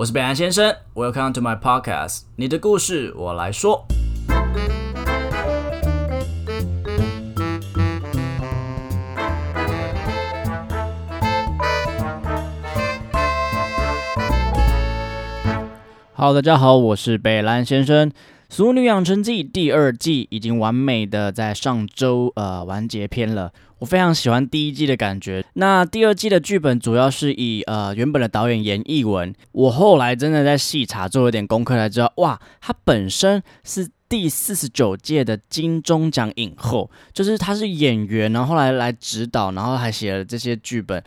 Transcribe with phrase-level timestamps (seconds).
[0.00, 3.86] 我是北岸先生，Welcome to my podcast，你的故事我来说。
[16.14, 18.08] Hello，大家好，我是北兰先生。
[18.52, 25.44] 《俗女养成记》第二季已经完美的在上周呃完结篇了，我非常喜欢第一季的感觉。
[25.54, 41.00] 那第二季的剧本主要是以呃原本的导演严艺文，我后来真的在细查做了点功课才知道，哇，他本身是第四十九届的金钟奖影后，就是他是演员，然后后来来指导，然后还写了这些剧本。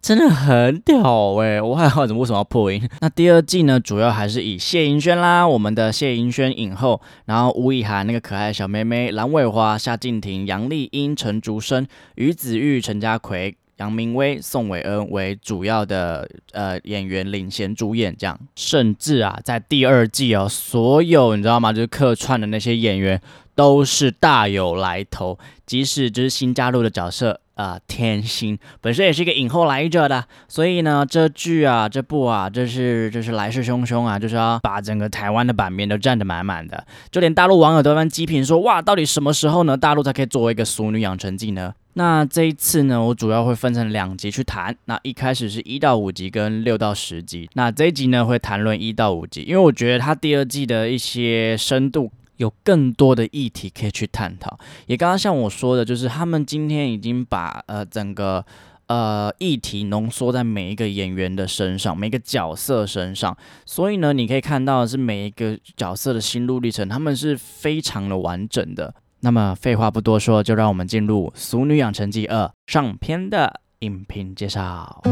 [0.00, 1.60] 真的很屌哎！
[1.60, 2.88] 我还好，怎么为什么要破音？
[3.00, 18.38] 那第二季呢，主要还是以谢盈萱啦，我们的谢盈萱影后，然后吴以涵那个可爱小妹妹，蓝伟华、夏静婷、杨丽英、陈竹生、于子玉、陈家奎、杨明威、宋伟恩为主要的呃演员领衔主演，这样。
[18.54, 21.72] 甚至啊，在第二季哦，所有你知道吗？
[21.72, 23.20] 就是客串的那些演员
[23.56, 27.40] 都是大有来头，即使就是新加入的角色。
[27.58, 39.76] 啊，天心本身也是一个影后来着的，所以呢，这剧啊，这部啊，这是这是来势汹汹啊，就是要把整个台湾的版面都占得满满的，就连大陆网友都在批评说，哇，到底什么时候呢？
[39.76, 41.74] 大陆才可以作为一个熟女养成记呢？
[41.94, 52.12] 那这一次呢，我主要会分成两集去谈，那一开始是一到五集跟六到十集，那这一集呢会谈论一到五集，因为我觉得它第二季的一些深度。
[52.38, 58.44] 有更多的议题可以去探讨，也刚刚像我说的，就是他们今天已经把呃整个
[58.86, 68.94] 呃议题浓缩在每一个演员的身上，每个角色身上，所以呢，你可以看到是每一个角色的心路历程，他们是非常的完整的。
[69.20, 75.02] 那么废话不多说，就让我们进入《俗女养成记二》上篇的影评介绍。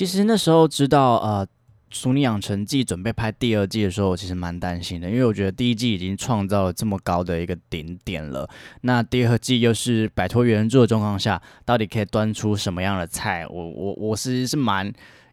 [0.00, 1.46] 其实那时候知道呃
[1.90, 8.48] 《俗女养成记》准备拍第二季的时候，我其实蛮担心的，因为我觉得第一季已经创造了这么高的一个顶点了，
[8.80, 13.46] 那第二季又是摆脱原著的状况下，到底可以端出什么样的菜？
[13.46, 14.90] 我我我是是蛮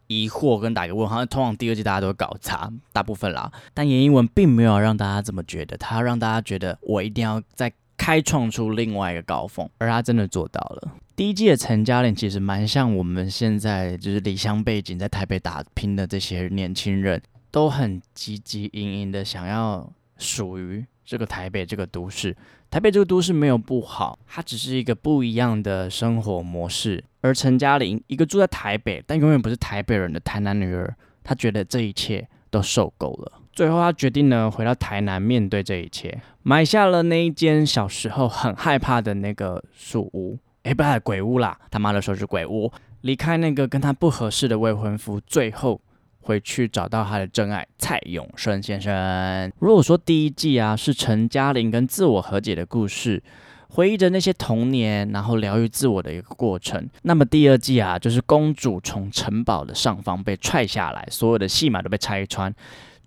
[0.07, 1.25] 疑惑跟打个问号。
[1.25, 10.91] 通常第二季大家都搞砸，大部分啦，但严英文并没有让大家这么觉得，他让大家觉得我一定要再开创出另外一个高峰，而他真的做到了。
[11.17, 17.19] 第一季的陈嘉玲其实蛮像我们现在就是离乡背景在台北打拼的这些年轻人，
[17.50, 22.38] 都很积极营营的想要属于这个台北这个都市。
[22.69, 27.03] 台北这个都市没有不好，它只是一个不一样的生活模式。
[27.22, 33.41] 而陈嘉玲一个住在台北但永远不是台北人的台南女儿，她觉得这一切都受够了。
[33.51, 40.38] 最后她决定呢回到台南面对这一切，买下了那一间小时候很害怕的那个树屋。
[40.67, 41.57] 哎，不是鬼屋啦！
[41.72, 42.69] 他妈的说是鬼屋。
[43.01, 45.79] 离开那个跟他不合适的未婚夫，最后
[46.19, 49.50] 回去找到他的真爱蔡永生先生。
[49.59, 53.23] 如果说第一季啊是陈嘉玲跟自我和解的故事，
[53.69, 62.53] 回忆着那些童年，然后疗愈自我的一个过程，那么第二季啊就是公主从城堡的上方被踹下来，所有的戏码都被拆穿。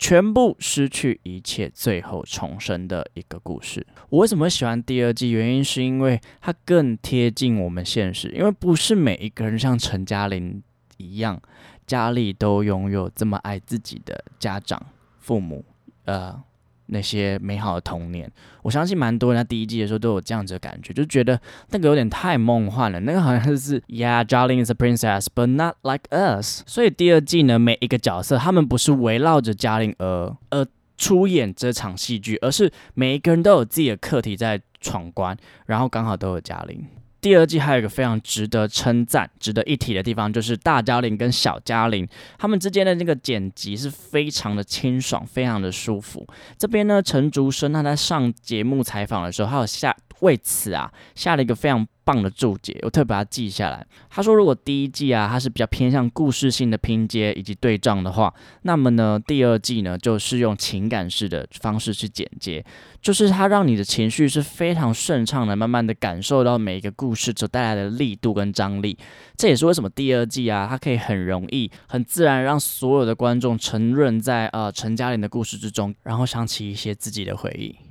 [0.00, 3.86] 全部失去一切，最后重生的一个故事。
[4.08, 5.30] 我为什么喜欢第二季？
[5.30, 8.30] 原因是因为它更贴近我们现实。
[8.30, 10.62] 因为不是每一个人像陈嘉玲
[10.96, 11.38] 一样，
[11.86, 14.82] 家里都拥有这么爱自己的家长、
[15.18, 15.62] 父母，
[16.06, 16.42] 呃。
[16.90, 18.30] 那些美好的童年，
[18.62, 21.40] 我相信蛮多人在第一季的时候都有这样子的感觉，就觉得
[21.70, 23.00] 那个有点太梦幻了。
[23.00, 26.62] 那个好像是 Yeah, Jolin is a princess, but not like us。
[26.66, 35.36] 所以第二季呢，每一个角色他们不是围绕着嘉玲而而出演这场戏剧，而是每一个人都有自己的课题在闯关，
[35.66, 36.84] 然后刚好都有嘉玲。
[37.20, 42.08] 第二季还有一个非常值得称赞、值得一提的地方，就是大嘉玲跟小嘉玲
[42.38, 46.26] 他们之间的那个剪辑是非常的清爽，非常的舒服。
[46.56, 51.86] 这边呢，陈竹生他在上节目采访的时候，还有下为此啊下了一个非常。
[52.02, 53.86] 棒的注解，我特别把它记下来。
[54.08, 62.64] 他说，如果第一季啊，它是比较偏向故事性的拼接以及对仗的话，那么呢，第二季呢，就是用情感式的方式去剪接，
[63.00, 68.98] 就是它让你的情绪是非常顺畅的，慢慢的感受到每一个故事所带来的力度跟张力。
[69.36, 77.89] 这也是为什么第二季啊，它可以很容易、很自然让所有的观众沉润在呃陈嘉玲的故事之中，然后想起一些自己的回忆。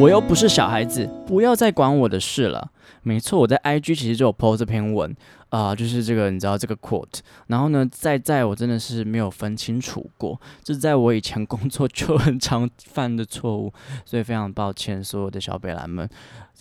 [0.00, 2.70] 我又不是小孩子，不要再管我的事了。
[3.02, 5.14] 没错，我在 IG 其实就有 po 这篇文
[5.48, 7.18] 啊，就是这个你知道这个 quote。
[7.48, 13.72] 然后呢，在在我真的是没有分清楚过，这在我以前工作就很常犯的错误，
[14.04, 16.08] 所以非常抱歉所有的小北兰们，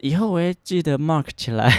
[0.01, 1.72] 以后我会记得 mark 起来。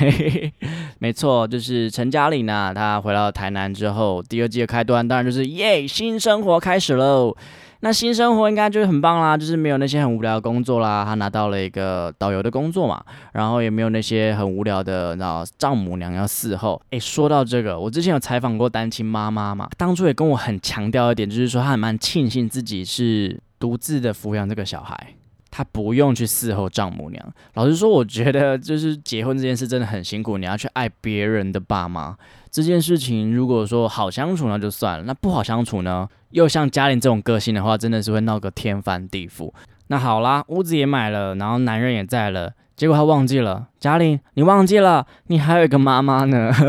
[1.00, 7.36] 没错，就是陈嘉玲呐，她回到台南之后，第二季的开端当然就是耶，新生活开始喽。
[7.80, 13.02] 那新生活应该就是很棒啦，就是没有那些很无聊的工作啦，他拿到了一个导游的工作嘛，
[13.32, 16.80] 然后也没有那些很无聊的，那丈母娘要伺候。
[16.90, 25.14] 诶，说到这个，我之前有采访过单亲妈妈嘛，当初也跟我很强调一点，就是说她蛮庆幸自己是独自的抚养这个小孩。
[25.50, 27.32] 他不用去伺候丈母娘。
[27.54, 32.14] 老实说，我觉得就是结婚这件事真的很辛苦，你要去爱别人的爸妈
[32.50, 36.08] 这件事情，如果说好相处那就算了，那不好相处呢？
[36.30, 39.52] 又像嘉玲这种个性的话，真的是会闹个天翻地覆。
[39.86, 46.52] 那好啦，屋子也买了，然后男人也在了，结果他忘记了，嘉玲，你忘记了，你还有一个妈妈呢。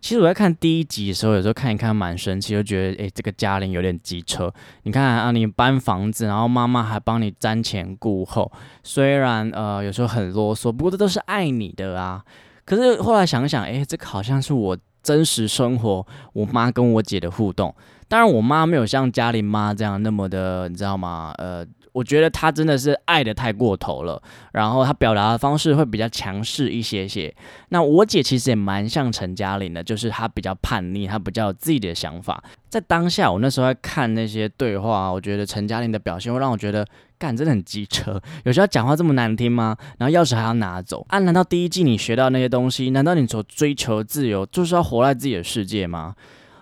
[0.00, 4.52] 其实我在看第一集的时候，有时候看一看蛮生气，就觉得诶，这个嘉玲有点机车。
[4.82, 8.52] 你看啊，你搬房子，然后妈妈还帮你瞻前顾后，
[8.82, 12.22] 虽然呃有时候很啰嗦，不过这都是爱你的啊。
[12.64, 17.74] 可是后来想想，诶，这个好像是我真实生活我妈跟我姐的互动。
[18.08, 21.32] 当然，我妈没有像嘉玲妈这样那么的，你知道吗？
[21.38, 21.66] 呃。
[21.94, 24.20] 我觉得他真的是爱的太过头了，
[24.52, 27.32] 然后他表达的方式会比较强势一些些。
[27.68, 32.42] 那我姐其实也蛮像陈嘉玲的，就是她比较叛逆，她比较有自己的想法。
[32.68, 36.84] 在当下，我那时候在看那些对话，我觉得陈嘉玲的表现会让我觉得，
[37.16, 38.20] 干真的很机车。
[38.42, 39.76] 有时候讲话这么难听吗？
[39.98, 41.20] 然后钥匙还要拿走啊？
[41.20, 46.16] 难道第一季你学到那些东西，难道你所追求自由就是要活在自己的世界吗？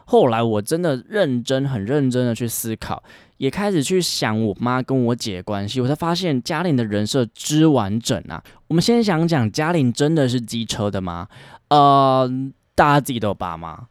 [0.04, 3.02] 后来我真的认真、很认真的去思考。
[3.42, 8.40] 也开始去想我妈跟我姐关系，我才发现嘉玲的人设之完整啊。
[8.68, 11.26] 我们先想讲嘉玲真的是机车的吗？
[11.66, 12.30] 呃，
[12.76, 13.88] 大家自己都有爸妈。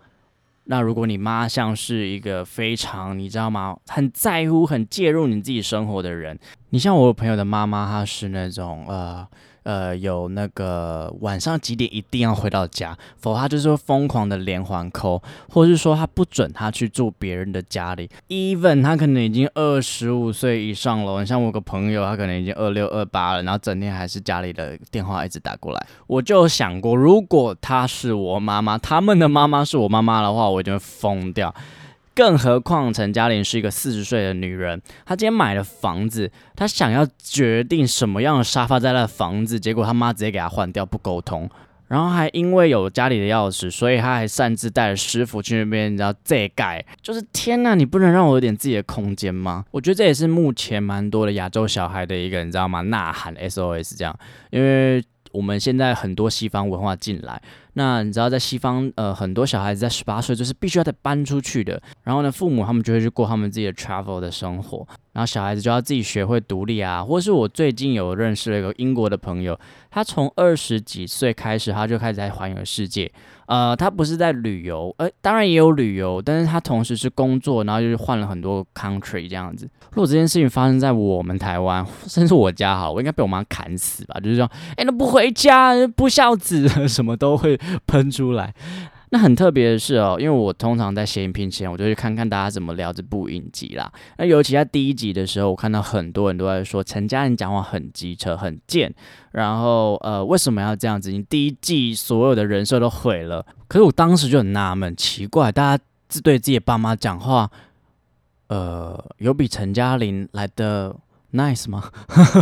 [0.64, 6.40] 那如果你妈像是一个非常你知道吗，很在乎、很介入你自己生活的人，
[6.70, 9.28] 你像我朋友的妈妈，她是那种呃。
[9.64, 18.10] 呃，有那个晚上几点一定要回到家，否则他就是会疯狂的连环扣，或是说他不准他去住别人的家里。
[18.30, 25.88] Even 他可能已经二十五岁以上了，你像我个朋友，他可能已经二六二八了，然后整天还是家里的电话一直打过来。
[26.08, 31.54] 我就想过，如果他是我妈妈，他们的妈妈是我妈妈的话，我一定会疯掉。
[32.14, 41.50] 更何况陈嘉玲是一个四十岁的女人，她今天买了房子，她想要决定什么样的沙发在那房子，结果她妈直接给她换掉，不沟通，
[41.88, 49.66] 然后还因为有家里的钥匙，所以她还擅自带着师傅去那边，你知道这盖，就是天呐，你不能让我有点自己的空间吗？
[49.72, 52.82] 我觉得这也是目前蛮多的亚洲小孩的一个，你知道吗？
[52.82, 54.14] 呐喊 SOS 这样，
[54.50, 57.42] 因为我们现在很多西方文化进来。
[57.74, 61.82] 那你知道，在西方，呃，很多小孩子在十八岁就是必须要得搬出去的。
[62.04, 67.02] 然后呢，父母他们就会去过他们自己的 travel 的生活，然后小孩子就要自己学会独立啊。
[67.02, 69.58] 或是我最近有认识了一个英国的朋友，
[69.90, 73.10] 他从二十几岁开始，他就开始在环游世界。
[73.52, 79.70] 呃，他不是在旅游，呃，当然也有旅游，但是他同时是工作，然后就是换了很多 country 这样子。
[79.90, 84.18] 如果这件事情发生在我们台湾，甚至我家哈，我应该被我妈砍死吧？
[84.22, 88.54] 就是说，哎，那不回家，不孝子， 什么都会喷出来。
[89.14, 93.92] 那很特别的是哦，因为我通常在写影片前，我就去看看大家怎么聊这部影集啦。
[94.18, 98.94] 那尤其在第一集的时候，我看到很多人都在说陈嘉玲讲话很机车、很贱，
[99.34, 101.12] 然后呃，为什么要这样子？
[101.12, 103.46] 你第一季所有的人设都毁了。
[103.68, 107.52] 可是我当时就很纳闷，奇怪，大家自对自己爸妈讲话，
[108.48, 110.96] 呃，有比陈嘉玲来的。
[111.34, 111.84] Nice 吗？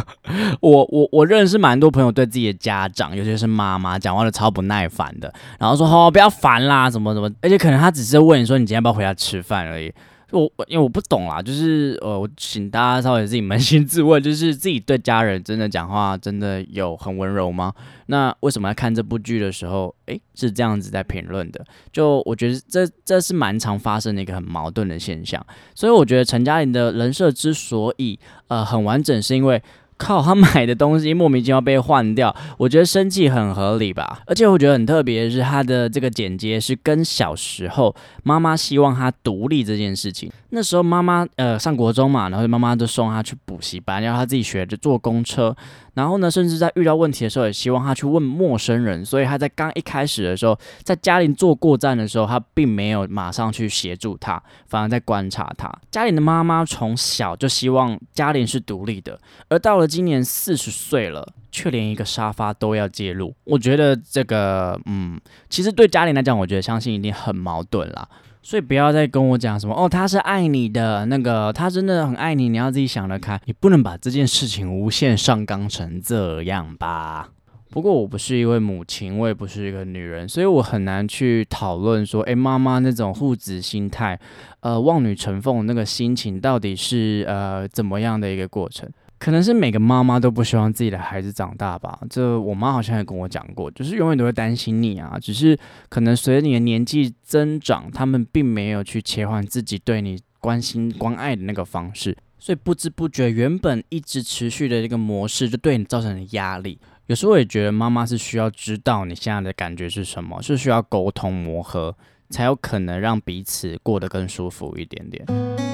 [0.62, 9.94] 我我我认识蛮多朋友对自己的家长，尤其是妈妈，讲话都超不耐烦的，然后说哦不要烦啦，怎么怎么，而且可能他只是问你说你今天要不要回家吃饭而已。
[10.32, 17.74] 我因为我不懂啦，就是呃，我请大家稍微自己扪心自问，就是自己对家人真的讲话真的有很温柔吗？
[18.06, 21.66] 那为什么要看这部剧的时候，诶，是这样子在评论的？
[21.92, 25.44] 就我觉得这这是蛮常发生的一个很矛盾的现象，
[25.74, 28.20] 所以我觉得陈嘉玲的人设之所以
[28.50, 29.62] 呃很完整，是因为。
[30.00, 34.22] 靠，他买的东西莫名其妙被换掉，我觉得生气很合理吧。
[34.26, 40.32] 而且我觉得很特别的是，他的这个剪接是跟小时候妈妈希望他独立这件事情。
[40.52, 45.56] 那时候妈妈呃上国中嘛，然后妈妈就送他去补习班，然后他自己学着坐公车。
[45.94, 49.06] 然后呢，甚至在遇到问题的时候，也希望他去问陌生人。
[49.06, 55.70] 所以他在刚一开始的时候，在嘉玲坐过站的时候，他并没有马上去协助他，反而在观察他。
[55.92, 63.36] 嘉玲的妈妈从小就希望嘉玲是独立的，而到了今年四十岁了，却连一个沙发都要介入。
[63.44, 68.08] 我觉得这个，嗯，其实对嘉玲来讲，我觉得相信一定很矛盾啦。
[68.50, 77.30] 所以不要再跟我讲什么哦，他是爱你的，那个他真的很爱你，你要自己想得开，你不能把这件事情无限上纲成这样吧。
[77.70, 84.20] 不过我不是一位母亲，我也不是一个女人，所以我很难去讨论说，诶，妈妈那种护子心态，
[84.62, 88.90] 呃，望女成凤那个心情到底是呃怎么样的一个过程。
[89.20, 92.00] 可能是每个妈妈都不希望自己的孩子长大吧。
[92.10, 95.20] 这我妈好像也跟我讲过，就是永远都会担心你啊。
[95.22, 95.58] 只是
[95.90, 106.80] 可能随着你的年纪增长，他们并没有去切换自己对你关心关爱的那个方式，所以不知不觉原本一直持续的这个模式就对你造成了压力。
[107.08, 111.94] 有时候也觉得妈妈是需要知道你现在的感觉是什么，是需要沟通磨合，
[112.30, 115.69] 才有可能让彼此过得更舒服一点点。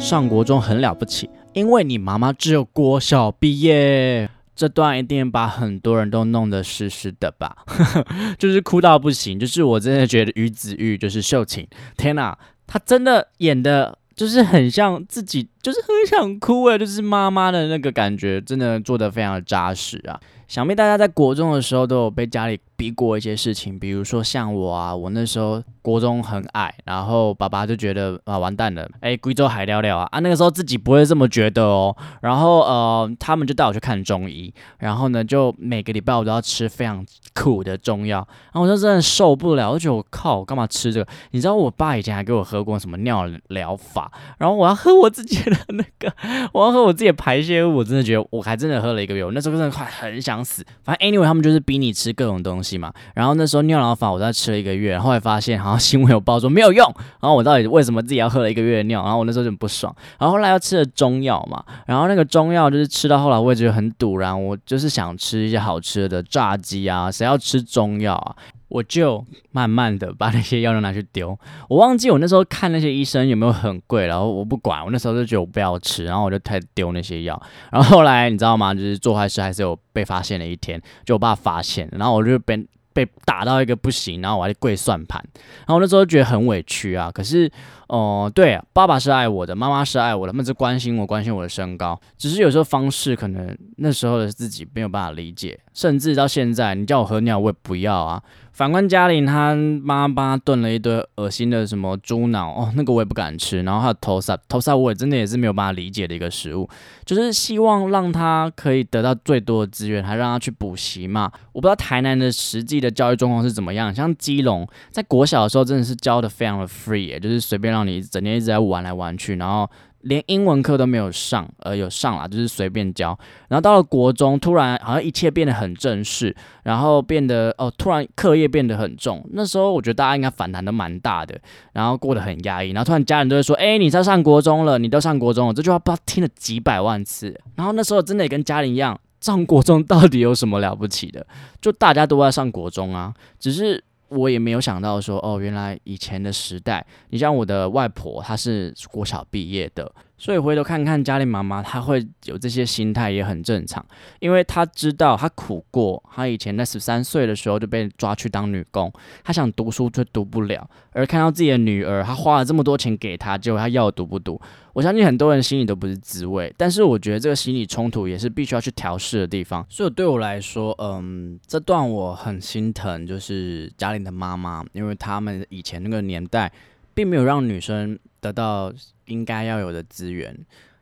[0.00, 4.30] 上国中很了不起，因为你妈妈只有国小毕业。
[4.54, 7.54] 这段一定把很多人都弄得湿湿的吧，
[8.38, 9.38] 就是哭到不行。
[9.38, 20.14] 就是我真的觉得于子玉就是秀琴，天哪，她真的演的就是很像自己，就是很想哭哎，就是妈妈的那个感觉，真的做的非常的扎实啊。
[20.46, 37.04] 想必大家在国中的时候都有被家里逼过一些事情，比如说像我啊，我那时候国中很矮，然后爸爸就觉得啊完蛋了，哎，贵州海聊聊啊啊，那个时候自己不会这么觉得哦，然后呃，他们就带我去看中医，然后呢，就每个礼拜我都要吃非常
[37.34, 38.18] 苦的中药，
[38.52, 41.10] 然后我就真的受不了，而且我靠，我干嘛吃这个？
[41.32, 46.10] 你知道我爸以前还给我喝过什么尿疗法，然后我要喝我自己的 那个，
[46.52, 50.36] 我要喝我自己的排泄物，我真的觉得我还真的喝了一个月，我那时候真的快很想。
[50.46, 52.92] 死，反正 anyway 他们就是逼你吃各种东西嘛。
[53.14, 56.86] 然后那时候尿疗法我在吃了一个月，后来发现好像新闻有报说没有用。
[57.20, 59.02] 然后我到底为什么自己要喝了一个月的尿？
[59.02, 59.92] 然后我那时候就很不爽。
[60.18, 68.36] 然后后来又吃了中药嘛，然后那个中药就是吃到后来我也觉得很堵然，我就是想吃一些好吃的炸鸡啊，谁要吃中药啊？
[68.76, 77.40] 我就慢慢的把那些药都拿去丢，我忘记我那时候看那些医生有没有很贵，然后我不管，我那时候就觉得我不要吃，然后我就开始丢那些药，
[77.72, 78.74] 然后后来你知道吗？
[78.74, 85.24] 就是做坏事还是有被发现的一天，就我爸发现，然后我就被被打到一个不行，然后我还跪算盘，
[85.60, 87.50] 然后我那时候觉得很委屈啊，可是。
[87.88, 91.98] 哦，对，爸爸是爱我的，妈妈是爱我的，他们是关心我，关心我的身高。
[92.18, 98.22] 只是有时候方式可能那时候的自己没有办法理解，甚至到现在，你叫我喝尿我也不要啊。
[98.52, 103.62] 反观嘉玲，她妈妈炖了一堆恶心的什么猪脑哦，那个我也不敢吃。
[103.62, 106.66] 然后还有头沙，头沙我也真的也是没有办法理解的一个食物，
[107.04, 111.30] 就是希望让他可以得到最多的资源，还让他去补习嘛。
[111.52, 119.68] 我不知道台南的实际的教育状况是怎么样，像基隆在国小的时候真的是教的非常的 free，就是随便让你整天一直在玩来玩去，然后。
[120.02, 123.18] 连英文课都没有上，呃，有上啦，就是随便教。
[123.48, 129.26] 然后到了国中，突然好像一切变得很正式，然后变得哦，突然课业变得很重。
[129.32, 131.36] 那时候我觉得大家应该反弹的蛮大的，
[131.72, 132.70] 然后过得很压抑。
[132.70, 137.36] 然后突然家人都会说：“哎，你在上国中了，你都上国中了。”这句话不知道听了几百万次。
[137.56, 141.26] 然后那时候真的也跟家人一样，上国中到底有什么了不起的？
[141.60, 143.82] 就大家都在上国中啊，只是。
[144.08, 149.90] 我也没有想到说，哦，原来以前的时代，你像我的外婆，她是国小毕业的。
[150.18, 153.84] 所以回头看看嘉玲妈妈，她会有这些心态也很正常，
[154.20, 158.92] 因为她知道她苦过，她以前在十三岁的时候就被抓去当女工，
[159.22, 164.40] 她想读书却读不了，而看到自己的女儿，她花了这么多钱给她，结果她要读不读？
[164.72, 169.64] 我相信很多人心里都不是滋味，但是我觉得这个心理冲突也是必须要去调试的地方。
[169.70, 176.52] 所以对我来说，嗯，这段我很心疼，就是嘉玲的妈妈，因为他们以前那个年代，
[176.96, 178.72] 并没有让女生得到。
[179.08, 180.36] 应该要有的资源，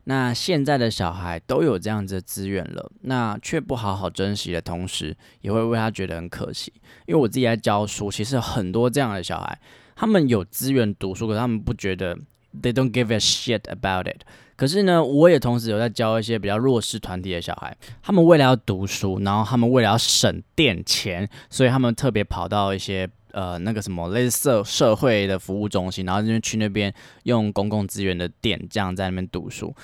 [0.05, 6.73] 那现在的小孩都有这样子的资源了，那却不好好珍惜的同时，也会为他觉得很可惜。
[7.05, 9.61] 因为我自己在教书，其实很多这样的小孩，
[9.95, 12.17] 他们有资源读书，可他们不觉得
[12.63, 14.23] ，they don't give a shit about it。
[14.57, 23.07] 可是呢，我也同时有在教一些比较弱势团体的小孩，他们为了要读书，然后他们为了要省电钱，所以他们特别跑到一些。
[23.35, 29.75] 呃，那个什么类似社社会的服务中心，然后就去那边用公共资源的店，这样在那边读书。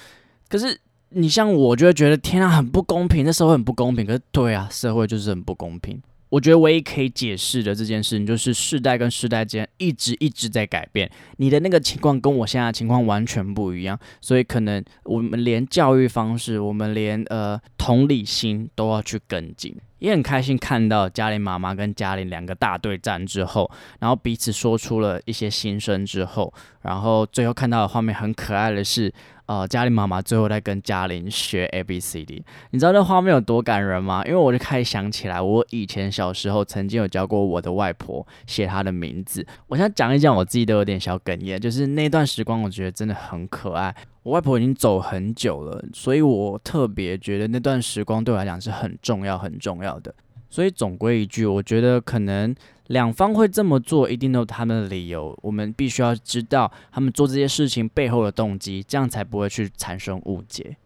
[0.48, 0.80] 可是
[1.10, 4.06] 你像我，就会觉得天啊，很不公平，那社会很不公平。
[4.06, 6.00] 可是对啊，社会就是很不公平。
[6.28, 11.10] 我觉得唯一可以解释的这件事情，就是世代跟世代间一直一直在改变。
[11.38, 19.74] 你的那个情况跟我现在的情况完全不一样，所以可能我们连教育方式，我们连呃同理心都要去跟进。
[20.00, 26.52] 也很开心看到嘉玲妈妈跟嘉玲两个大对战之后，然后彼此说出了一些心声之后，
[26.82, 29.12] 然后最后看到的画面很可爱的是。
[29.50, 34.22] 呃，嘉玲妈妈最后在跟嘉玲学 A B C D，你知道那画面有多感人吗？
[34.24, 39.44] 因为我就开始想起来，我以前小时候曾经有教过我的外婆写她的名字。
[39.66, 43.92] 我现在讲一讲，我自己都有点小哽咽，就是那段时光，我觉得真的很可爱。
[44.22, 50.14] 我外婆已经走很久了，所以我特别觉得那段时光对我来讲是很重要、很重要的。
[50.48, 52.54] 所以总归一句，我觉得可能。
[52.90, 55.38] 两方会这么做，一定都有他们的理由。
[55.42, 60.76] 我们必须要知道他们做这些事情背后的动机，这样才不会去产生误解。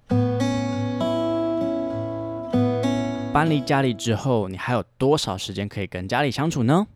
[3.33, 6.87] 搬离家里之后，你还有多少时间可以跟家里相处呢？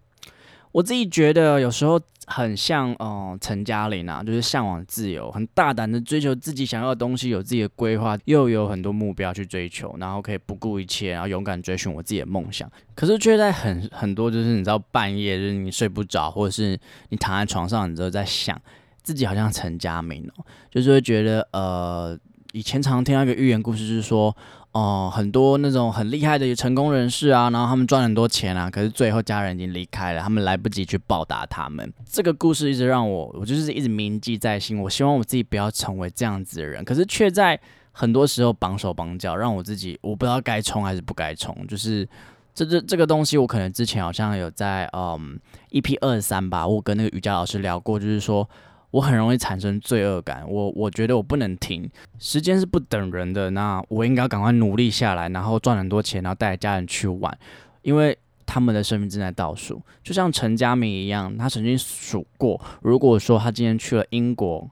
[0.73, 12.71] 我自己觉得有时候很像，嗯，陈嘉玲啊，就是向往自由，很大胆的追求自己想要的东西，有自己的规划，又有很多目标去追求，然后可以不顾一切，然后勇敢追寻我自己的梦想。
[12.95, 18.61] 可是却在很很多，就是你知道半夜，就是你睡不着，或者是你躺在床上，你都在想
[19.03, 22.19] 自己好像陈嘉明哦，就是会觉得，呃，
[22.53, 24.37] 以前常听到一个寓言故事，就是说。
[24.73, 31.93] 哦，很多那种很厉害的成功人士啊，然后他们赚很多钱啊，可是最后家人已经离开了，他们来不及去报答他们。
[32.05, 34.79] 这个故事一直让我，我就是一直铭记在心。
[34.81, 37.59] 我希望我自己不要成为这样子的人，可是却在
[37.93, 41.67] 很多时候绑手绑脚，让我自己我不知道该冲还是不该冲。
[41.67, 42.07] 就是
[42.55, 48.49] 这这这个东西，我可能之前好像有在嗯 EP 二三吧，我跟那个瑜伽老师聊过，就是说。
[48.91, 57.39] 我很容易产生罪恶感，我我觉得我不能停，时间是不等人的，那我应该赶快努力下来，然后赚很多钱，然后带家人去玩，
[57.83, 58.17] 因为
[58.47, 64.69] 他们的生命正在倒数，就像陈佳明一样，他曾经数过，如果说他今天去了英国，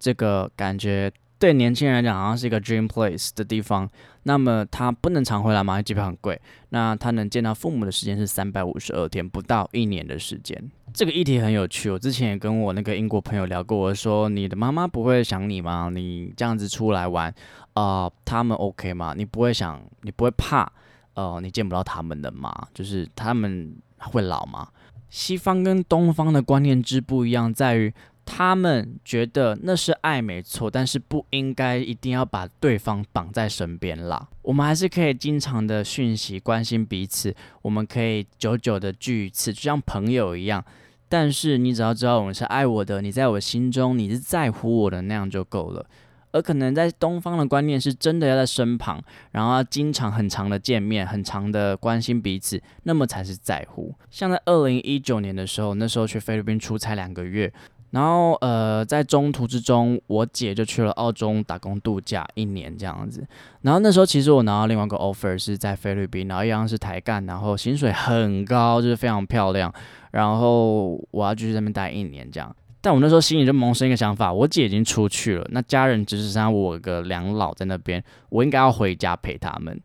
[0.00, 3.88] 这个感觉对年轻人来讲好像是一个 dream place 的地方。
[4.24, 5.80] 那么他不能常回来吗？
[5.80, 6.38] 机票很贵。
[6.68, 10.70] 那他能见到父母的时间是三百五十二天，不到一年的时间。
[10.92, 11.88] 这个议题很有趣。
[11.90, 15.90] 我之前也跟我那个英国朋友聊过，我说你的妈妈不会想你吗？
[15.90, 17.34] 你这样子出来玩，
[17.72, 19.14] 啊，他们 OK 吗？
[19.16, 20.70] 你不会想，你不会怕，
[21.14, 22.54] 呃，你见不到他们的吗？
[22.74, 24.68] 就是他们会老吗？
[25.08, 27.90] 西方跟东方的观念之不一样，在于。
[28.32, 34.28] 他们觉得那是爱没错，但是不应该一定要把对方绑在身边啦。
[34.42, 40.64] 我们还是可以经常的讯息关心彼此，我们可以久久的聚一次，就像朋友一样。
[41.08, 45.84] 但是你只要知道我们是爱我的，你在我心中你是在乎我的那样就够了。
[46.30, 53.92] 而可能在东方的观念是真的要在身旁，然后要经常很长的见面，很长的关心彼此，那么才是在乎。
[54.08, 57.52] 像在二零一九年的时候，那时候去菲律宾出差两个月。
[57.90, 63.26] 然后，呃，在中途之中，我姐就去了澳洲打工度假一年这样子。
[63.62, 69.72] 然后那时候，其实我拿到另外一个 offer 是在菲律宾，然后一样是台干，然后薪水很高，就是非常漂亮。
[70.12, 72.54] 然后我要继续在那边待一年这样。
[72.80, 79.78] 但我那时候心里就萌生一个想法：我姐已经出去了，那家人只剩下我个两老在那边，我应该要回家陪他们。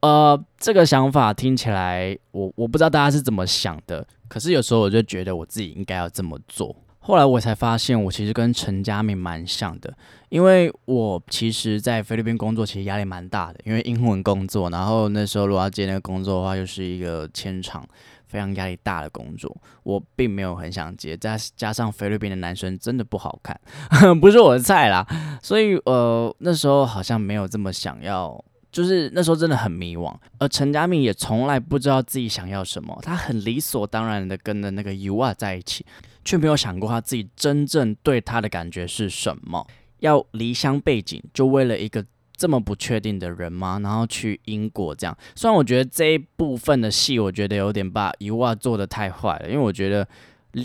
[0.00, 4.04] 呃，这个想法听起来，我我不知道大家是怎么想的。
[4.26, 6.74] 可是有时候我就觉得我自己应该要这么做。
[7.02, 9.92] 后来我才发现，我其实跟陈佳明蛮像的，
[10.28, 17.84] 因为我其实，在菲律宾工作其实压力蛮大的，因为英文工作，然后那时候如果要接那个工作的话，又是一个牵场
[18.26, 23.60] 非常压力大的工作，我并没有很想接，再加上菲律宾的男生真的不好看，
[24.20, 25.06] 不是我的菜啦，
[25.42, 28.42] 所以呃那时候好像没有这么想要。
[28.70, 35.84] 就是那时候真的很迷惘，而陈佳明也从来不知道自己想要什么，他很理所当然的跟着那个 U 啊在一起，
[36.24, 39.66] 却没有想过他自己真正对他的感觉是什么。
[40.00, 42.04] 要离乡背景，就为了一个
[42.36, 43.78] 这么不确定的人吗？
[43.82, 45.16] 然后去英国这样？
[45.34, 50.06] 虽然我觉得这一部分的戏，我觉得有点把 U 啊做的太坏了，因为我觉得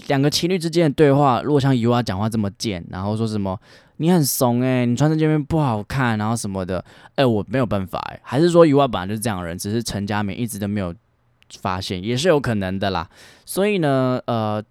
[0.08, 3.60] 两个情侣之间的对话，如果像 U 啊讲话这么贱，然后说什么。
[4.00, 10.94] 你很怂诶，你穿这件面不好看，然后什么的，哎，我没有办法诶，还是说余外本来就是这样的人，只是陈佳明一直都没有
[11.60, 13.10] 发现，也是有可能的啦。
[13.44, 14.64] 所以呢，呃，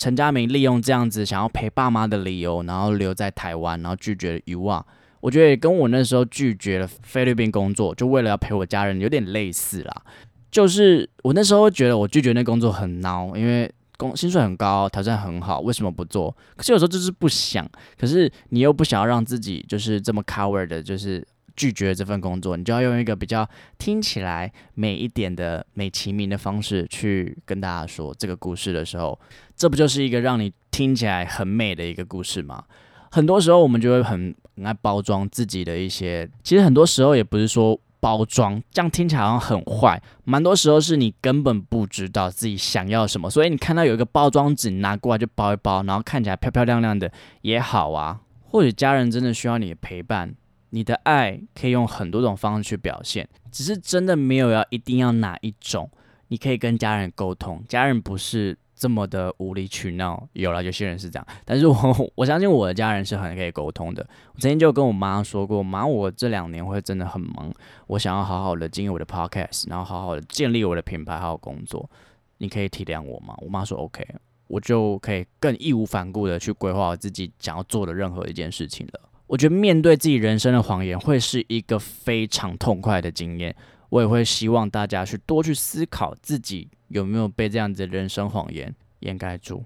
[0.00, 4.82] 陈佳明利用这样子想要陪爸妈的理由，然后留在台湾，然后拒绝余外，
[5.20, 10.02] 我觉得也跟我那时候拒绝了菲律宾工作，就为了要陪我家人，有点类似啦。
[10.50, 13.70] 就是我那时候觉得我拒绝那工作很孬，因为。
[14.00, 16.34] 工薪水很高，挑战很好，为什么不做？
[16.56, 21.22] 可是有时候就是不想，可是你又不想要让自己就是这么 cover 的，就是
[21.60, 23.46] 拒绝这份工作，你就要用一个比较
[23.76, 29.20] 听起来美一点的美其名的方式去跟大家说这个故事的时候，
[29.54, 32.64] 这不就是一个让你听起来很美的一个故事吗？
[33.10, 48.20] 很多时候我们就会很很爱包装自己的一些，其实很多时候也不是说包装，这样听起来好像很坏，蛮多时候是你根本不知道自己想要什么，所以你看到有一个包装纸拿过来就包一包，然后看起来漂漂亮亮的也好啊。
[48.52, 50.34] 或者家人真的需要你的陪伴，
[50.70, 55.90] 你的爱可以用很多种方式去表现，只是真的没有要一定要哪一种，
[56.28, 58.56] 你可以跟家人沟通，家人不是。
[58.80, 61.76] 这么的无理取闹，有了有些人是这样，但是我
[62.16, 64.02] 我相信我的家人是很可以沟通的。
[64.32, 67.52] 我曾经就跟我妈说过，妈，我这两年会真的很忙，
[67.88, 71.90] 我想要好好的经营我的 podcast，然后好好的建立我的品牌，好好工作。
[72.38, 73.34] 你可以体谅我吗？
[73.42, 74.02] 我妈说 OK，
[74.46, 79.09] 我就可以更义无反顾的去规划我自己想要做的任何一件事情了。
[79.30, 83.54] 我觉得面对自己人生的谎言会是一个非常痛快的经验。
[83.88, 89.62] 我也会希望大家去多去思考自己有没有被这样子的人生谎言掩盖住。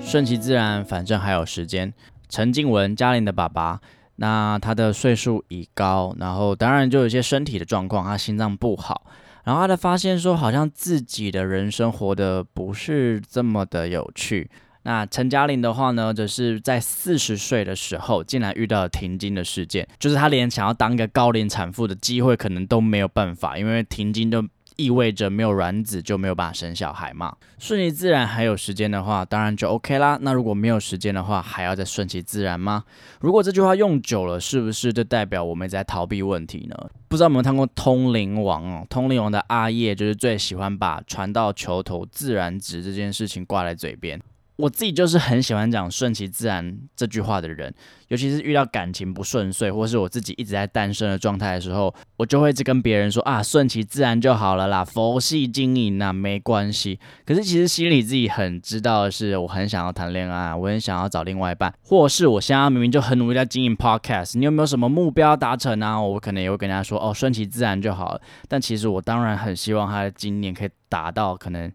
[0.00, 1.92] 顺其自然，反正还有时间。
[2.30, 3.78] 陈静文，嘉玲的爸爸，
[4.16, 9.04] 那他的岁数已高，然后当然就有一些身体的状况，他心脏不好，
[9.44, 14.50] 然后他的发现说，好像自己的人生活得不是这么的有趣。
[14.84, 27.34] 那陈嘉玲的话呢，则是在四十岁的时候，竟然遇到了停经的事件，就是她连想要当一个高龄产妇的机会，可能都没有办法，因为停经就意味着没有卵子就没有办法生小孩嘛。
[27.58, 30.18] 顺其自然还有时间的话，当然就 OK 啦。
[30.20, 32.84] 那如果没有时间的话，还要再顺其自然吗？
[33.20, 36.76] 如果这句话用久了，是不是就代表我们在逃避问题呢？
[37.08, 44.20] 不知道有没有看过《通灵王》哦，《通灵王》的阿叶就是最喜欢把“船到桥头自然直”这件事情挂在嘴边。
[44.56, 47.74] 我自己就是很喜欢讲顺其自然这句话的人，
[48.06, 57.00] 尤其是遇到感情不顺遂，或是我自己一直在单身的状态的时候，我就会一直跟别人说啊，顺其自然就好了啦，佛系经营那没关系。
[57.26, 66.00] 可是其实心里自己很知道的是，我很想要谈恋爱，我很想要找另外一半，或是我现在明明就很努力在经营 podcast，你有没有什么目标达成啊？
[66.00, 68.20] 我可能也会跟人家说哦，顺其自然就好了。
[68.46, 71.72] 但其实我当然很希望他的今年可以达到可能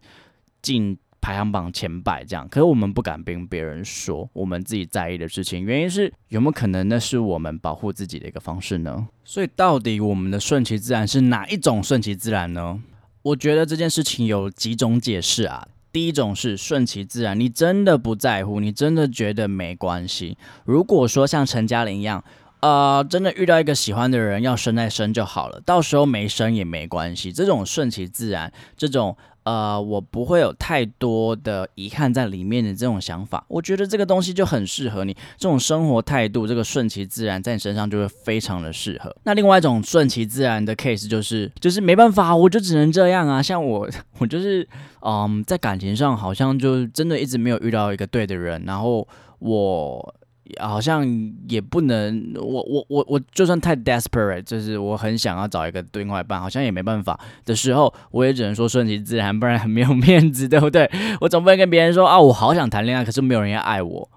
[0.62, 0.96] 近。
[1.20, 9.06] 排行榜前百这样，可是我们不敢跟别人说我们自己在意的事情，原因是有没有可能那是我们保护自己的一个方式呢？
[9.24, 12.80] 所以到底我们的顺其自然是哪一种顺其自然呢？
[13.22, 15.68] 我觉得这件事情有几种解释啊。
[15.92, 20.38] 第一种是顺其自然，你真的不在乎，你真的觉得没关系。
[20.64, 22.24] 如果说像陈嘉玲一样，
[22.60, 27.32] 呃，真的遇到一个喜欢的人，要生再生就好了，到时候没生也没关系。
[27.32, 29.16] 这种顺其自然，这种。
[29.42, 39.14] 呃，我不会有太多的遗憾在里面的这种想法，我觉得这个东西就很适合你这种生活态度，这个顺其自然在你身上就会非常的适合。
[39.24, 43.42] 那另外一种顺其自然的 case 就是，就是没办法，我就只能这样啊。
[43.42, 44.68] 像我， 我就是，
[45.02, 49.06] 嗯，在感情上好像就真的一直没有遇到一个对的人，然后
[49.38, 50.14] 我。
[50.58, 51.06] 好像
[51.48, 60.90] 也不能，我我我我就算太 desperate，就是我很想要找一个另外一半，好像也没办法的时候，我也只能说顺其自然，不然很没有面子，对不对？
[61.20, 64.10] 我总不能跟别人说啊，我好想谈恋爱，可是没有人要爱我，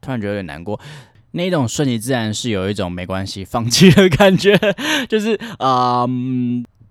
[0.00, 0.80] 突然觉得有点难过。
[1.32, 4.58] 那种顺其自然是有一种没关系，放弃的感觉，
[5.08, 6.06] 就是啊。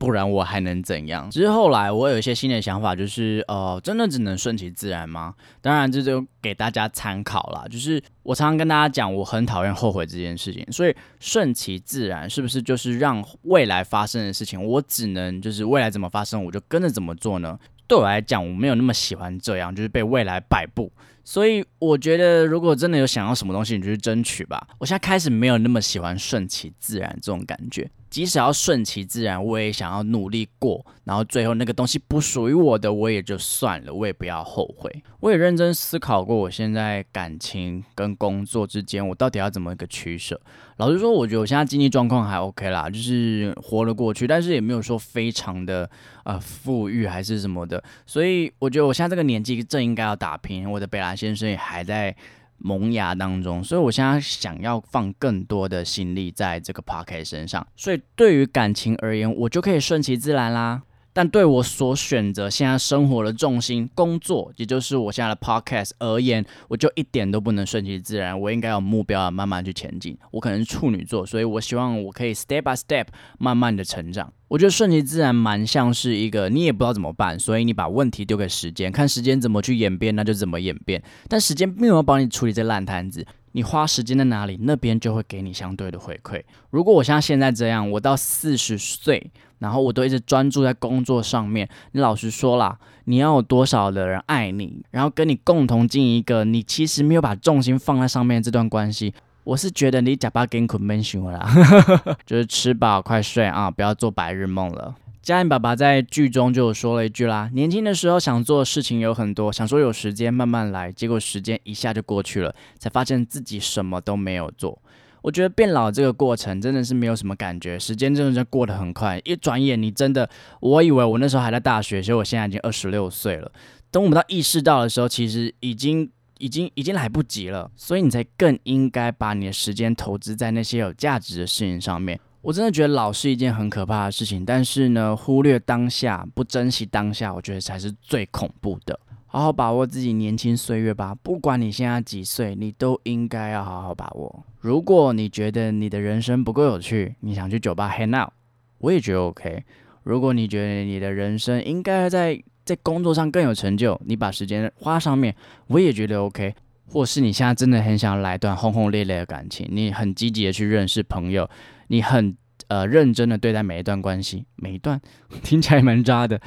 [0.04, 1.30] 不然我还能怎样？
[1.32, 5.34] 只是后来我有一些新的想法，就是呃，真的只能顺其自然吗？
[5.62, 7.66] 当然这就给大家参考啦。
[7.70, 17.58] 就是我常常跟大家讲，我很讨厌后悔这件事情，所以顺其自然是不是就是让未来发生的事情，我只能就是未来怎么发生，我就跟着怎么做呢？
[17.88, 20.92] 对我来讲，我没有那么喜欢这样，就是被未来摆布。
[21.26, 24.68] 所以我觉得，如果真的有想要什么东西，你就去争取吧。
[24.78, 27.90] 我现在开始没有那么喜欢顺其自然这种感觉。
[28.14, 35.02] 即使要顺其自然，我也想要努力过，然后最后那个东西不属于我的，我也就算了，我也不要后悔。
[35.20, 40.40] 我也认真思考过，我现在感情跟工作之间，我到底要怎么一个取舍。
[40.78, 45.90] 老实说，我觉得我现在经济状况还 OK 啦，就是活了过去，但是也没有说非常的
[46.24, 47.84] 呃富裕还是什么的。
[48.06, 50.70] 所以我觉得我现在这个年纪正应该要打拼。
[50.70, 52.16] 我的北兰先生也还在。
[52.58, 60.84] 萌芽当中，所以我现在想要放更多的心力在这个 Parker 身上，所以对于感情而言，我就可以顺其自然啦。
[61.14, 68.38] 但对我所选择现在生活的重心、工作，也就是我现在的 podcast 而言，我就一点都不能顺其自然。
[68.38, 70.18] 我应该有目标，慢慢去前进。
[70.32, 73.06] 我可能是处女座，所以我希望我可以 step by step
[73.38, 74.34] 慢慢的成长。
[74.48, 81.02] 我觉得顺其自然蛮像是一个你也不知道怎么办，所以你把问题丢给时间，看时间怎么去演变，那就怎么演变。
[81.28, 83.26] 但时间并没有帮你处理这烂摊子。
[83.56, 86.42] 你花时间在哪里，那边就会给你相对的回馈。
[86.72, 89.32] 如果我像现在这样，我到四十岁，
[89.64, 99.14] 然后我都一直专注在工作上面，你老实说啦，你要有多少的人爱你，然后跟你共同经营一个你其实没有把重心放在上面这段关系，
[99.46, 101.50] 我是觉得你假巴跟困闷醒了啦，
[102.28, 104.96] 就是吃饱快睡啊，不要做白日梦了。
[105.22, 114.78] 嘉颖爸爸在剧中就说了一句啦：“年轻的时候想做的事情有很多，想说有时间慢慢来，结果时间一下就过去了，才发现自己什么都没有做。”
[115.24, 123.50] 我觉得变老这个过程真的是没有什么感觉，时间真的是过得很快，一转眼你真的，我以为我那时候还在大学，所以我现在已经二十六岁了。
[123.90, 132.20] 等我们到意识到的时候，其实已经、已经、已经来不及了，所以你才更应该把你的时间投资在那些有价值的事情上面。
[132.42, 139.00] 我真的觉得老是一件很可怕的事情，但是呢，忽略当下，不珍惜当下，我觉得才是最恐怖的。
[139.34, 144.46] 好好把握自己年轻岁月吧，不管你现在几岁，你都应该要好好把握。
[144.60, 148.32] 如果你觉得你的人生不够有趣，你想去酒吧 hang out，
[148.78, 149.64] 我也觉得 OK。
[150.04, 156.54] 如果你觉得你的人生应该在在工作上更有成就，你把时间花上面，我也觉得 OK。
[156.86, 161.50] 或是你现在真的很想来段轰轰烈烈的感情，你很积极的去认识朋友。
[161.88, 165.02] 你很呃认真的对待每一段关系，每一段
[165.42, 166.40] 听起来蛮渣的，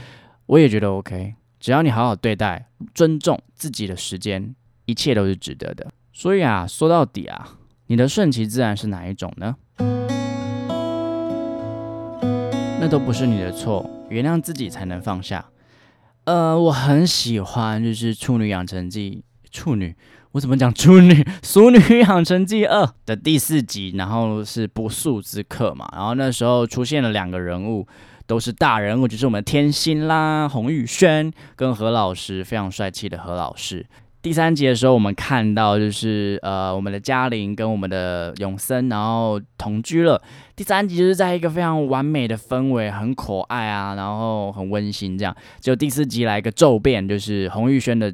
[0.47, 1.35] 我也觉得 OK。
[1.67, 5.91] 只要你好好对待，尊重自己的时间，一切都是值得的。
[6.13, 9.57] 所以啊，说到底啊，你的顺其自然是哪一种呢？
[12.79, 15.45] 那都不是你的错，原谅自己才能放下。
[16.23, 19.97] 呃，我很喜欢就是《处女养成记》，处女。
[20.31, 27.89] 我怎么讲《处女熟女养成记二》的第四集，然后是不速之客嘛，然后那时候出现了两个人物，
[28.27, 33.87] 都是大人物，就是我们的天心啦，洪宇轩跟何老师，非常帅气的何老师。
[34.21, 40.21] 第三集的时候，我们看到就是呃我们的嘉玲跟我们的永森，然后同居了。
[40.57, 45.37] 第三集就是在一个非常完美的氛围，很可爱啊，然后很温馨这样。
[45.61, 48.13] 就第四集来一个骤变，就是洪玉轩的。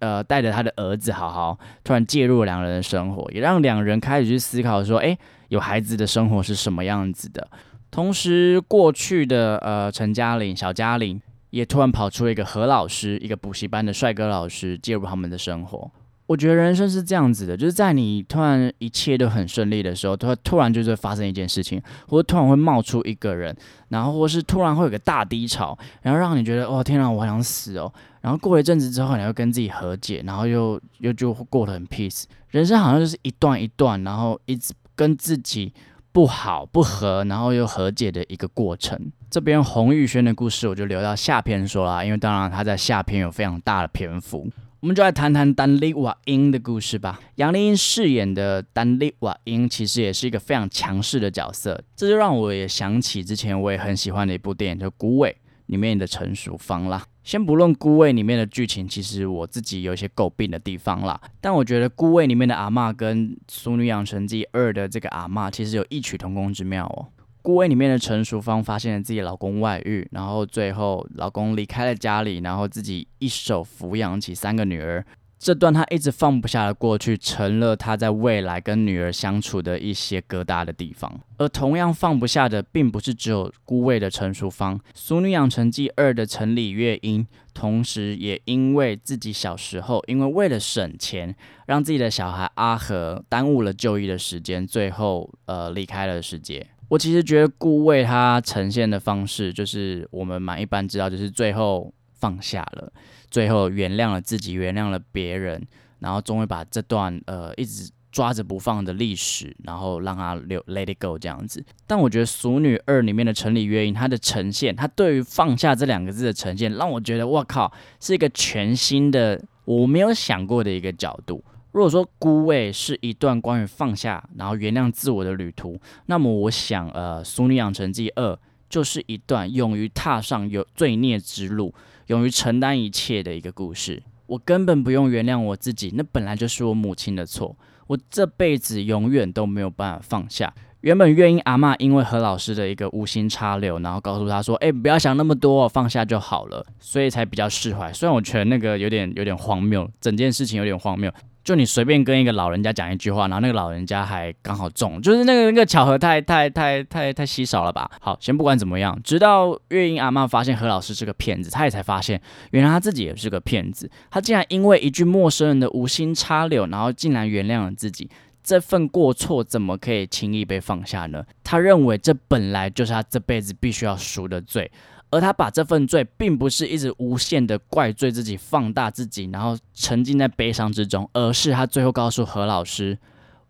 [0.00, 5.18] 呃，带着他的儿子，好好突然介入两人的生活，也让两人开始去思考说，哎，
[5.48, 7.48] 有孩子的生活是什么样子的。
[7.90, 11.20] 同时，过去的呃陈嘉玲、小嘉玲
[11.50, 15.90] 也突然跑出一个何老师，一个补习班的帅哥老师介入他们的生活。
[16.26, 23.56] 我觉得人生是这样子的，就是在你突然一切都很顺利的时候，突突然就是发生一件事情，或者突然会冒出一个人，
[23.88, 27.90] 然后或是突然会有个大低潮，然后让你觉得哦天啊，我好想死哦。
[28.20, 32.24] 然后过一阵子之后，你会跟自己和解，然后又又就过得很 peace。
[32.50, 35.72] 人生好像就是一段一段，然后一直跟自己
[36.18, 39.12] 不好不和，然后又和解的一个过程。
[39.30, 44.50] 这边洪玉轩的故事我就留到下篇说啦，因为当然他在下篇有非常大的篇幅。
[44.80, 47.20] 我们就来谈谈丹丽瓦英的故事吧。
[47.36, 55.30] 杨丽英饰演的丹丽瓦英其实也是一个非常强势的角色，这就让我也想起之前我也很喜欢的一部电影，叫《孤味》
[55.68, 57.02] 里面的成熟方啦。
[57.22, 67.08] 先不论《孤味》里面的剧情，其实我自己有一些诟病的地方啦，但我觉得《孤味》里面的阿嬷跟《淑女养成记二》的这个阿嬷其实有异曲同工之妙哦。
[67.40, 75.04] 孤味里面的成熟方发现了自己老公外遇，然后最后老公离开了家里，然后自己一手抚养起三个女儿。
[75.38, 81.20] 这段他一直放不下的过去，成了他在未来跟女儿相处的一些疙瘩的地方。
[81.36, 87.24] 而同样放不下的，并不是只有孤味的陈淑芳，《俗女养成记二》的陈李月英，
[87.54, 91.34] 同时也因为自己小时候，因为为了省钱，
[91.66, 96.66] 让自己的小孩阿和耽误了就医的时间，最后呃离开了世界。
[96.88, 102.92] 我其实觉得顾魏他呈现的方式，就是我们蛮一般知道，就是最后放下了，
[103.30, 105.66] 最后原谅了自己，原谅了别人，
[105.98, 111.64] 然后终于把这段呃一直抓着不放的历史，然后让他留 let it go 这样子。
[111.86, 121.44] 但我觉得《俗女二》里面的陈李月英，她的呈现，她对于放下这两个字的呈现，让我觉得我靠，是一个全新的我没有想过的一个角度。
[121.70, 128.32] 如果说孤味是一段关于放下，然后原谅自我的旅途，那么我想，呃，《俗女养成记二》
[128.70, 131.72] 就是一段勇于踏上有罪孽之路、
[132.08, 134.02] 勇于承担一切的一个故事。
[134.26, 140.52] 我根本不用原谅我自己，那本来就是我母亲的错，我这辈子永远都没有办法放下。
[140.82, 147.92] 原本愿意阿妈因为何老师的一个无心插柳，然后告诉他说：“哎，不要想那么多，放下就好了。”所以才比较释怀。
[147.92, 151.10] 虽然我觉得那个有点有点荒谬，整件事情有点荒谬。
[151.48, 157.90] 就你随便跟一个老人家讲一句话，然后那个老人家还刚好中，就是那个那个巧合太太太太太稀少了吧？
[158.02, 163.90] 好，先不管怎么样，直到月英阿妈发现何老师是个骗子，他也才发现原来他自己也是个骗子。
[164.10, 168.10] 他竟然因为一句陌生人的无心插柳，然后竟然原谅了自己，
[168.42, 171.24] 这份过错怎么可以轻易被放下呢？
[171.42, 174.70] 他认为这本来就是他这辈子必须要赎的罪，
[175.10, 182.98] 而他把这份罪，并不是一直无限的怪罪自己、放大自己，然后沉浸在悲伤之中，而是他最后告诉何老师：“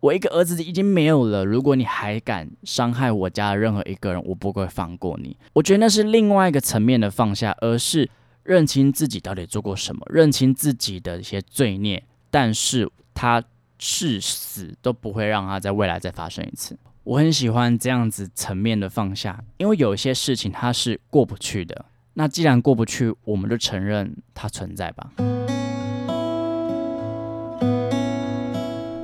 [0.00, 8.08] 我一个儿子已经没有了，如果你还敢伤害我家的任何一个人，我不会放过你。”我觉得那是另外一个层面的放下，而是
[8.42, 13.42] 认清自己到底做过什么，认清自己的一些罪孽，但是他。
[13.80, 16.76] 誓死都不会让他在未来再发生一次。
[17.08, 21.86] 我很喜欢这样子层面的放下，因为有一些事情它是过不去的。
[22.12, 25.10] 那既然过不去，我们就承认它存在吧。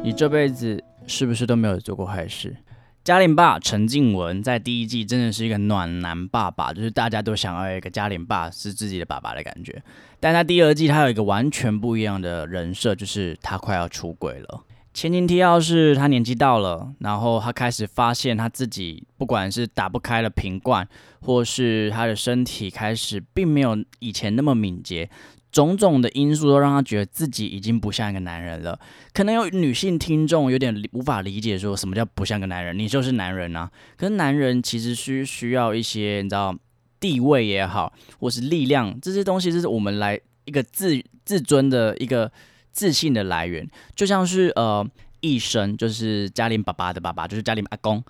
[0.02, 2.54] 你这辈子是不是都没有做过坏事？
[3.02, 9.82] 嘉玲爸陈静文在第一季真的是一个暖男爸爸，就是大家都想要一个嘉玲爸是自己的爸爸的感觉。
[10.20, 14.62] 但他第二季他有一个完全不一样的人设，就是他快要出轨了。
[14.94, 20.88] 前情提要是他年纪到了，然后他开始发现他自己不管是打不开了瓶罐，
[21.20, 25.11] 或是他的身体开始并没有以前那么敏捷。
[25.50, 28.76] 种种的因素都让他觉得自己已经不像一个男人了。
[29.12, 32.76] 可能有女性听众有点无法理解，说什么叫不像个男人？
[32.76, 33.70] 你就是男人啊！
[33.96, 36.57] 可是男人其实需需要一些，你知道，
[36.98, 42.30] 地位也好，或是力量这些东西，这是我们来一个自自尊的一个
[42.74, 43.66] 自信的来源。
[43.94, 44.87] 就像是呃，
[45.20, 48.04] 一生就是嘉玲爸爸的爸爸，就是嘉玲阿公。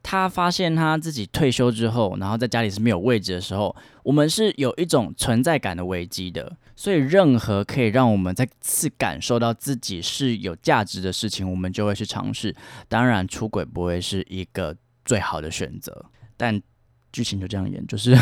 [0.00, 6.56] 他发现他自己退休之后，然后在家里是没有位置的时候，我们是有一种存在感的危机的。
[6.76, 12.54] 所以，任何可以让我们再次感受到自己是有价值的事情，我们就会去尝试。
[12.88, 16.62] 当然，出轨不会是一个最好的选择，但
[17.12, 18.16] 剧情就这样演，就是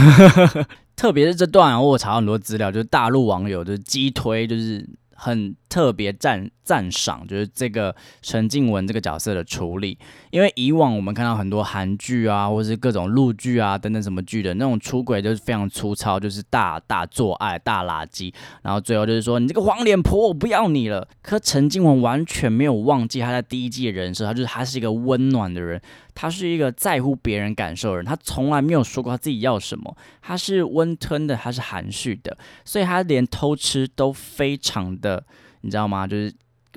[0.96, 4.88] 特别是这段，我查很多资料，就是大陆网友的激推，就是。
[5.18, 9.98] 很特别赞赞赏，就是这个陈静文这个角色的处理，
[10.30, 21.06] 因为以往我们看到很多韩剧啊，或是各种陆剧啊等等什么剧的那种出轨，就是非常粗糙，就是大大做爱、大垃圾，然后最后就是说你这个黄脸婆，我不要你了。
[21.20, 25.78] 可陈静文完全没有忘记他在第一季的人设，他就是他是一个温暖的人。
[26.18, 32.34] 他是一个在乎别人感受的人，他从来没有说过他自己要什么，他是温吞的，他是含蓄的，
[32.64, 35.22] 所以他连偷吃都非常的，
[35.66, 36.06] 你知道吗？
[36.06, 36.32] 就是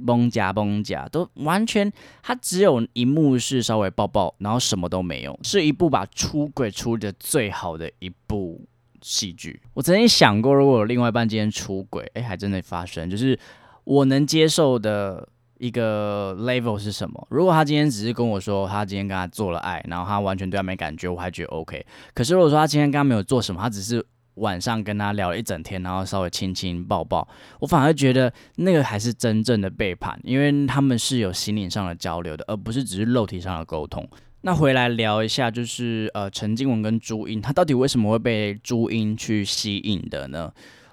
[0.05, 1.89] 崩夹崩夹，都完全，
[2.21, 8.67] 他只有一幕是稍微抱抱，然后什么都没有，是一部把出轨出的最好的一部
[9.01, 9.61] 戏剧。
[9.73, 13.39] 我曾经想过，如果有另外一半今天出轨，哎，还真的发生，就是
[13.85, 15.29] 我能接受的。
[15.59, 17.27] 一个 level 是什么？
[17.29, 21.85] 如果他今天只是跟我说他今天跟他做了爱，然后他完全对他没感觉，我还觉得 OK。
[22.13, 24.01] 可是如果说他今天跟他没有做什么，他只是
[24.39, 27.27] 晚上跟他聊了一整天，然后稍微亲亲抱抱，
[27.59, 34.07] 我反而觉得那个还是真正的背叛，因为他们是有心灵上的交流的，而不是只是肉体上的沟通。
[34.41, 40.51] 那回来聊一下，就是呃陈静文跟朱茵，他到底为什么会被朱茵去吸引的呢？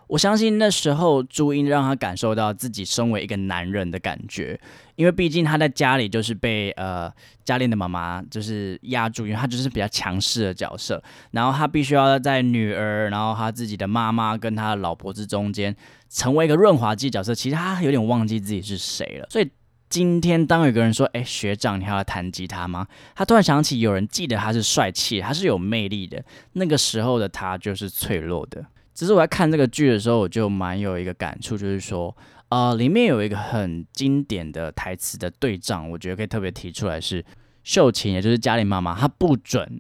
[0.09, 4.59] 我相信那时候朱茵让他感受到自己身为一个男人的感觉，
[4.95, 7.13] 因为毕竟他在家里就是被呃
[7.45, 15.75] 嘉玲的妈妈就是压住，因为他就是比较强势的角色，然后他必须要在女儿，然后他自己的妈妈跟他的老婆之中间
[16.09, 19.27] 成为一个润滑剂角色，其实他有点忘记自己是谁了。
[19.29, 19.51] 所以
[19.89, 28.65] 今天当有个人说：“哎，学长，你还要弹吉他吗？”他突然想起有人记得他是帅气，他是有魅力的，那个时候的他就是脆弱的。
[28.97, 32.17] 只是我在看这个剧的时候，我就蛮有一个感触，就是说，
[32.49, 37.23] 呃，里面有一个很经典的台词的对仗，我觉得可以特别提出来，是
[37.63, 39.79] 秀琴，也就是嘉玲妈妈，她不准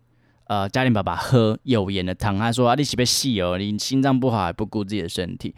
[0.49, 5.55] 呃嘉玲爸爸喝有盐的汤，她说啊，你是被戏哦，你心脏不好还不顾自己的身体。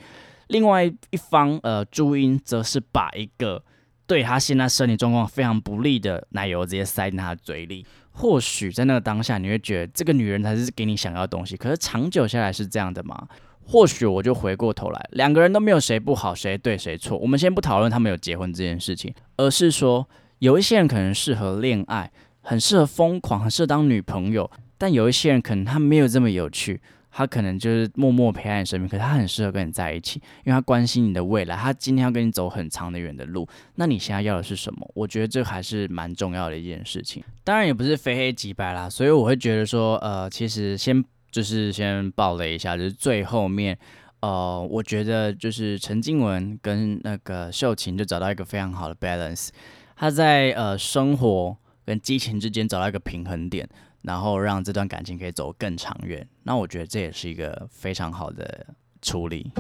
[0.46, 3.64] 另外一方，呃，朱茵则是把一个
[4.06, 7.84] 对她现在身体状况非常不利的奶油直接塞进她的嘴里。
[8.12, 13.28] 或许在那个当下，你会觉得这个女人才是给你想要的东西，可是长久下来是这样的吗？
[13.70, 17.18] 或许我就回过头来，两个人都没有谁不好，谁对谁错。
[17.18, 24.50] 我们先不讨论他们有结婚这件事情，而是说有一些人可能适合恋爱，很适合疯狂，很适合当女朋友。
[24.78, 33.46] 但有一些人可能他没有这么有趣，他可能就是默默陪在你身边，可是他很适合跟你在一起，因为他关心你的未来，他今天要跟你走很长的远的路。
[33.74, 34.90] 那你现在要的是什么？
[34.94, 37.22] 我觉得这还是蛮重要的一件事情。
[37.44, 41.04] 当然也不是非黑即白啦，所以我会觉得说，呃，其实先。
[41.30, 43.78] 就是先爆雷一下，就是最后面，
[44.20, 49.48] 呃，我觉得就是陈静文跟那个秀琴就找到一个非常好的 balance，
[49.96, 53.68] 他在呃生活跟激情之间找到一个平衡点，
[54.02, 56.26] 然后让这段感情可以走更长远。
[56.44, 58.66] 那我觉得这也是一个非常好的
[59.02, 59.52] 处理。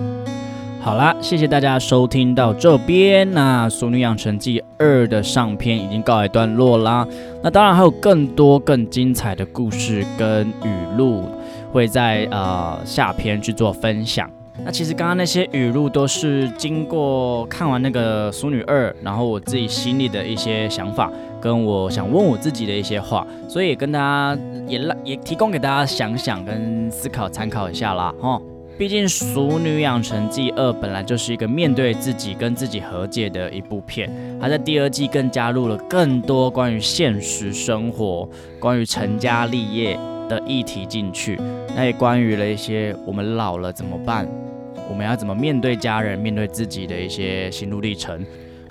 [0.80, 7.06] 好啦，谢谢大家收听到这边，那《俗女养成记》二的上篇已经告一段落啦。
[7.42, 11.24] 那当然还有更多更精彩的故事跟语录，
[11.72, 14.30] 会在呃下篇去做分享。
[14.64, 21.08] 那其实刚刚那些语录都是经过看完那个《淑女二》，然后我自己心里的一些想法，
[21.40, 28.40] 跟我想问我自己的一些话，所以跟大家也让也提供给大家想想跟思考参考一下啦，哈。
[28.76, 34.10] 毕竟《熟女养成记二》本来就是一个面对自己跟自己和解的一部片，
[34.40, 38.28] 它在第二季更加入了更多关于现实生活、
[38.60, 39.98] 关于成家立业
[40.28, 41.40] 的议题进去，
[41.74, 44.28] 那也关于了一些我们老了怎么办。
[44.90, 48.24] 我们要怎么面对家人、面对自己的一些心路历程？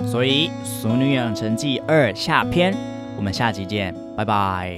[0.05, 2.73] 所以《俗女养成记二》下篇，
[3.15, 4.77] 我们下期见，拜拜。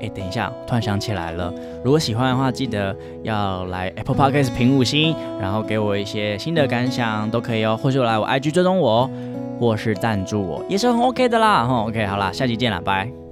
[0.00, 9.10] 哎，等一下，突然想起来了，如果喜欢的话，记得要来 Apple Podcast 评五星，然后给我一些新的感想都可以哦，或是来我 IG 追踪我，
[9.58, 11.66] 或是赞助我，也是很 OK 的啦。
[11.66, 13.25] ，OK，好啦，下期见了，拜。